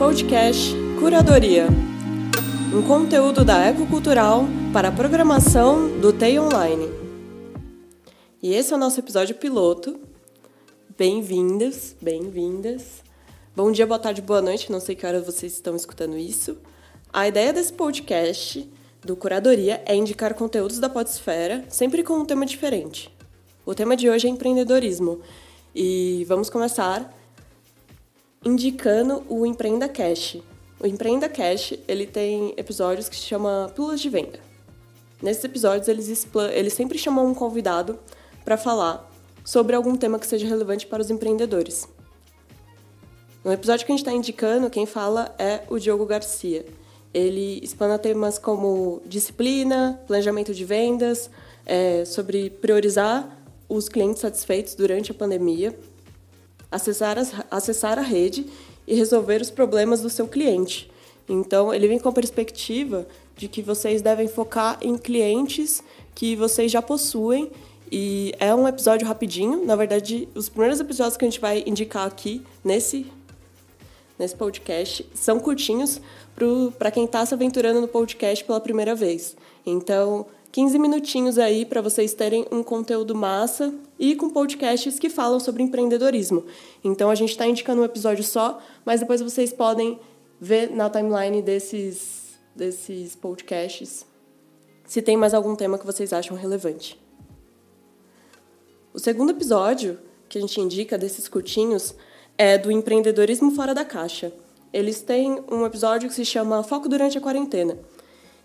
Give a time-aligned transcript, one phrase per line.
[0.00, 1.66] Podcast Curadoria
[2.74, 6.88] um conteúdo da Ecocultural para a programação do TEI Online.
[8.42, 10.00] E esse é o nosso episódio piloto.
[10.96, 13.02] Bem-vindas, bem-vindas.
[13.54, 16.56] Bom dia, boa tarde, boa noite, não sei que hora vocês estão escutando isso.
[17.12, 18.66] A ideia desse podcast
[19.04, 23.14] do Curadoria é indicar conteúdos da Podesfera, sempre com um tema diferente.
[23.66, 25.20] O tema de hoje é empreendedorismo
[25.74, 27.19] e vamos começar
[28.44, 30.38] indicando o Empreenda Cash.
[30.78, 34.40] O Empreenda Cash ele tem episódios que se chama Pílulas de Venda.
[35.22, 37.98] Nesses episódios eles, eles sempre chamam um convidado
[38.42, 39.10] para falar
[39.44, 41.86] sobre algum tema que seja relevante para os empreendedores.
[43.44, 46.64] No episódio que a gente está indicando, quem fala é o Diogo Garcia.
[47.12, 51.30] Ele explana temas como disciplina, planejamento de vendas,
[51.66, 55.76] é, sobre priorizar os clientes satisfeitos durante a pandemia,
[56.70, 58.46] acessar, as, acessar a rede
[58.86, 60.90] e resolver os problemas do seu cliente.
[61.28, 65.82] Então, ele vem com a perspectiva de que vocês devem focar em clientes
[66.14, 67.50] que vocês já possuem
[67.90, 69.64] e é um episódio rapidinho.
[69.64, 73.06] Na verdade, os primeiros episódios que a gente vai indicar aqui nesse
[74.18, 75.98] nesse podcast são curtinhos
[76.78, 79.34] para quem está se aventurando no podcast pela primeira vez.
[79.64, 85.38] Então, 15 minutinhos aí para vocês terem um conteúdo massa e com podcasts que falam
[85.38, 86.46] sobre empreendedorismo.
[86.82, 90.00] Então a gente está indicando um episódio só, mas depois vocês podem
[90.40, 94.08] ver na timeline desses, desses podcasts
[94.86, 97.00] se tem mais algum tema que vocês acham relevante.
[98.92, 99.96] O segundo episódio
[100.28, 101.94] que a gente indica desses curtinhos
[102.36, 104.32] é do empreendedorismo fora da caixa.
[104.72, 107.78] Eles têm um episódio que se chama Foco durante a quarentena.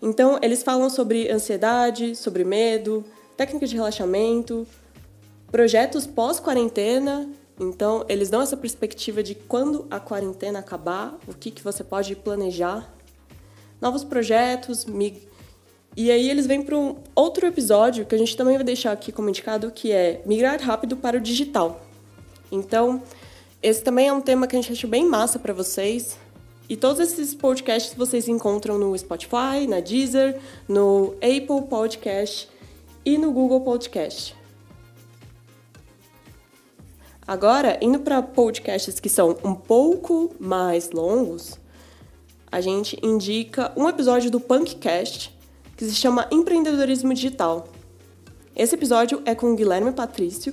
[0.00, 3.04] Então, eles falam sobre ansiedade, sobre medo,
[3.36, 4.66] técnicas de relaxamento,
[5.50, 7.28] projetos pós-quarentena.
[7.58, 12.16] Então, eles dão essa perspectiva de quando a quarentena acabar, o que, que você pode
[12.16, 12.90] planejar,
[13.80, 14.84] novos projetos.
[14.86, 15.28] Mig...
[15.96, 19.12] E aí, eles vêm para um outro episódio que a gente também vai deixar aqui
[19.12, 21.80] como indicado, que é migrar rápido para o digital.
[22.50, 23.02] Então,
[23.62, 26.16] esse também é um tema que a gente achou bem massa para vocês.
[26.66, 30.38] E todos esses podcasts vocês encontram no Spotify, na Deezer,
[30.68, 32.48] no Apple Podcast
[33.04, 34.39] e no Google Podcast.
[37.30, 41.60] Agora, indo para podcasts que são um pouco mais longos,
[42.50, 45.32] a gente indica um episódio do Punkcast
[45.76, 47.68] que se chama Empreendedorismo Digital.
[48.56, 50.52] Esse episódio é com o Guilherme Patrício.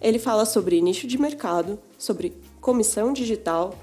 [0.00, 3.74] Ele fala sobre nicho de mercado, sobre comissão digital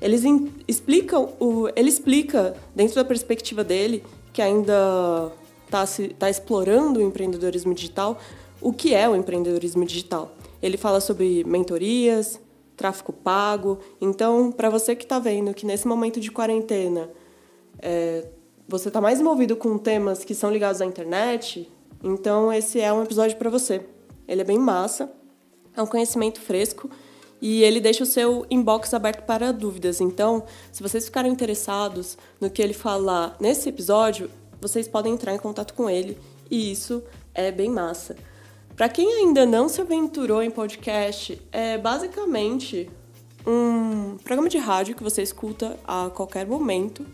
[0.00, 0.22] eles
[0.66, 4.02] explicam o, ele explica dentro da perspectiva dele
[4.32, 5.30] que ainda
[5.66, 5.84] está
[6.18, 8.18] tá explorando o empreendedorismo digital,
[8.58, 10.32] o que é o empreendedorismo digital.
[10.62, 12.40] Ele fala sobre mentorias,
[12.76, 13.78] tráfego pago.
[14.00, 17.10] Então, para você que está vendo que nesse momento de quarentena
[17.80, 18.26] é,
[18.66, 21.70] você está mais envolvido com temas que são ligados à internet,
[22.02, 23.84] então esse é um episódio para você.
[24.26, 25.12] Ele é bem massa,
[25.76, 26.90] é um conhecimento fresco
[27.40, 30.00] e ele deixa o seu inbox aberto para dúvidas.
[30.00, 34.30] Então, se vocês ficarem interessados no que ele falar nesse episódio,
[34.60, 36.18] vocês podem entrar em contato com ele
[36.50, 37.02] e isso
[37.34, 38.16] é bem massa.
[38.78, 42.88] Para quem ainda não se aventurou em podcast, é basicamente
[43.44, 47.04] um programa de rádio que você escuta a qualquer momento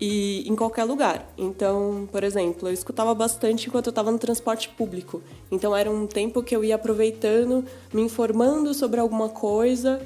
[0.00, 1.28] e em qualquer lugar.
[1.36, 5.20] Então, por exemplo, eu escutava bastante enquanto eu estava no transporte público.
[5.50, 10.00] Então era um tempo que eu ia aproveitando, me informando sobre alguma coisa.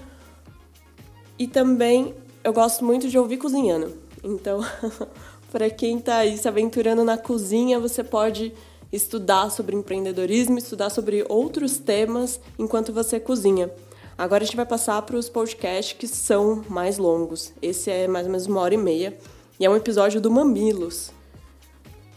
[1.38, 3.92] E também eu gosto muito de ouvir cozinhando.
[4.24, 4.64] Então,
[5.52, 8.54] para quem está aí se aventurando na cozinha, você pode
[8.92, 13.70] estudar sobre empreendedorismo, estudar sobre outros temas enquanto você cozinha.
[14.16, 17.52] Agora a gente vai passar para os podcasts que são mais longos.
[17.62, 19.16] Esse é mais ou menos uma hora e meia.
[19.58, 21.10] E é um episódio do Mamilos.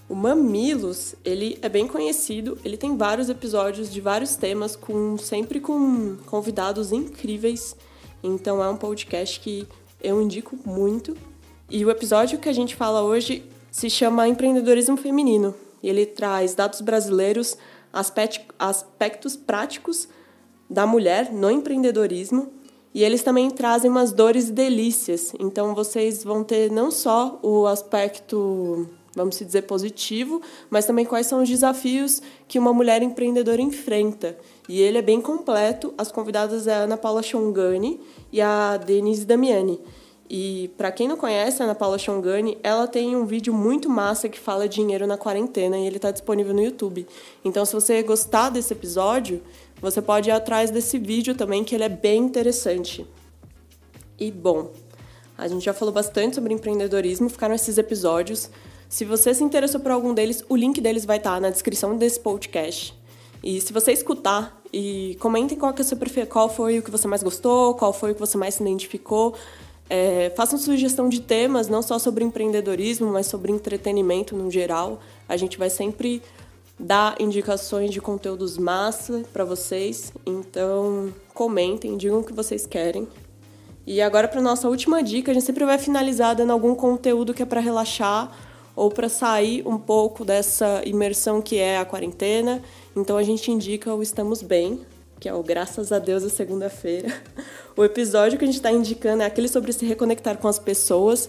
[0.08, 5.60] O Mamilos, ele é bem conhecido, ele tem vários episódios de vários temas, com sempre
[5.60, 7.76] com convidados incríveis.
[8.24, 9.68] Então é um podcast que
[10.04, 11.18] eu indico muito.
[11.70, 15.56] E o episódio que a gente fala hoje se chama Empreendedorismo Feminino.
[15.86, 17.56] E ele traz dados brasileiros,
[17.94, 20.10] aspectos práticos
[20.68, 22.52] da mulher no empreendedorismo
[22.92, 25.32] e eles também trazem umas dores e delícias.
[25.40, 30.42] Então vocês vão ter não só o aspecto, vamos dizer, positivo,
[30.72, 34.36] mas também quais são os desafios que uma mulher empreendedora enfrenta.
[34.68, 35.94] E ele é bem completo.
[36.00, 38.00] As convidadas é a Ana Paula Chongani
[38.32, 39.80] e a Denise Damiani.
[40.30, 44.28] E para quem não conhece a Ana Paula Chongani, ela tem um vídeo muito massa
[44.28, 47.08] que fala dinheiro na quarentena e ele está disponível no YouTube.
[47.44, 49.44] Então, se você gostar desse episódio,
[49.80, 53.06] você pode ir atrás desse vídeo também, que ele é bem interessante.
[54.20, 54.72] E bom,
[55.38, 58.50] A gente já falou bastante sobre empreendedorismo, ficaram esses episódios.
[58.88, 62.20] Se você se interessou por algum deles, o link deles vai estar na descrição desse
[62.20, 62.98] podcast.
[63.44, 65.98] E se você escutar e comentem qual, que é seu
[66.30, 69.36] qual foi o que você mais gostou, qual foi o que você mais se identificou.
[69.90, 75.00] É, façam sugestão de temas, não só sobre empreendedorismo, mas sobre entretenimento no geral.
[75.30, 76.22] A gente vai sempre
[76.80, 80.12] dar indicações de conteúdos massa para vocês.
[80.26, 83.08] Então, comentem, digam o que vocês querem.
[83.88, 87.44] E agora para nossa última dica, a gente sempre vai finalizar dando algum conteúdo que
[87.44, 88.32] é para relaxar
[88.76, 92.62] ou para sair um pouco dessa imersão que é a quarentena.
[92.96, 94.82] Então a gente indica o Estamos Bem,
[95.20, 97.10] que é o Graças a Deus a segunda-feira.
[97.78, 101.28] O episódio que a gente está indicando é aquele sobre se reconectar com as pessoas,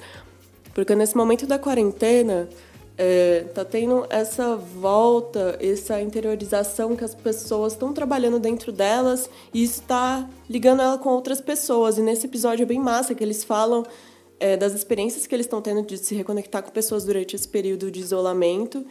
[0.73, 2.49] porque nesse momento da quarentena
[2.99, 9.63] é, tá tendo essa volta, essa interiorização que as pessoas estão trabalhando dentro delas e
[9.63, 11.99] está ligando ela com outras pessoas.
[11.99, 13.85] E nesse episódio é bem massa que eles falam
[14.41, 17.91] é, das experiências que eles estão tendo de se reconectar com pessoas durante esse período
[17.91, 18.85] de isolamento.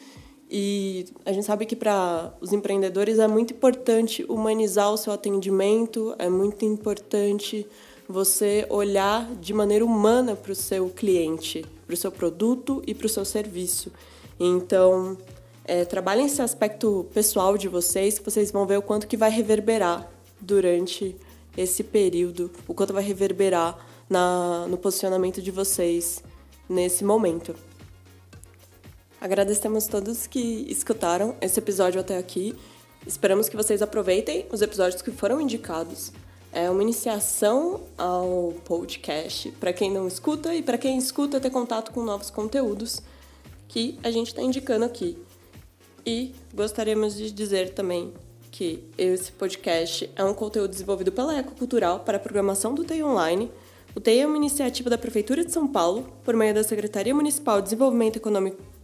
[0.57, 6.15] E a gente sabe que para os empreendedores é muito importante humanizar o seu atendimento,
[6.17, 7.67] é muito importante
[8.07, 13.05] você olhar de maneira humana para o seu cliente, para o seu produto e para
[13.05, 13.91] o seu serviço.
[14.39, 15.17] Então,
[15.65, 19.29] é, trabalhem esse aspecto pessoal de vocês, que vocês vão ver o quanto que vai
[19.29, 20.09] reverberar
[20.39, 21.17] durante
[21.57, 23.77] esse período, o quanto vai reverberar
[24.09, 26.23] na, no posicionamento de vocês
[26.69, 27.53] nesse momento.
[29.25, 32.55] Agradecemos todos que escutaram esse episódio até aqui.
[33.07, 36.11] Esperamos que vocês aproveitem os episódios que foram indicados
[36.53, 41.91] é uma iniciação ao podcast para quem não escuta e para quem escuta ter contato
[41.91, 43.01] com novos conteúdos
[43.67, 45.17] que a gente está indicando aqui.
[46.05, 48.13] E gostaríamos de dizer também
[48.51, 53.51] que esse podcast é um conteúdo desenvolvido pela Ecocultural para a programação do TEI Online.
[53.95, 57.57] O TEI é uma iniciativa da Prefeitura de São Paulo, por meio da Secretaria Municipal
[57.57, 58.74] de Desenvolvimento Econômico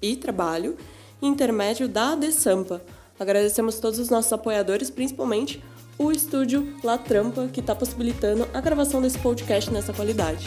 [0.00, 0.76] e Trabalho,
[1.20, 2.82] intermédio da ADESAMPA.
[3.18, 5.62] Agradecemos todos os nossos apoiadores, principalmente
[5.98, 10.46] o estúdio La Trampa, que está possibilitando a gravação desse podcast nessa qualidade.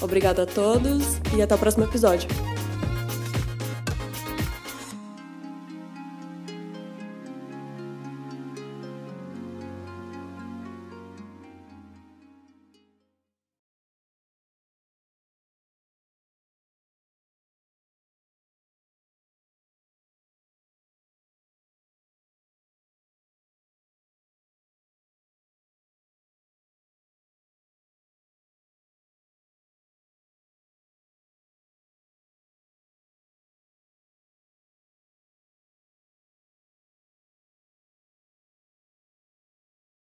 [0.00, 2.47] Obrigada a todos e até o próximo episódio.